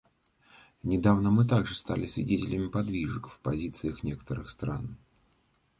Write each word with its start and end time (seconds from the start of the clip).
Недавно 0.81 1.29
мы 1.29 1.47
также 1.47 1.75
стали 1.75 2.07
свидетелями 2.07 2.69
подвижек 2.69 3.27
в 3.27 3.37
позициях 3.39 4.01
некоторых 4.01 4.49
стран. 4.49 4.97